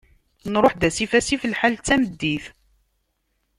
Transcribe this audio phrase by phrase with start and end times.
[0.53, 2.45] Nruḥ-d asif asif, lḥal d tameddit.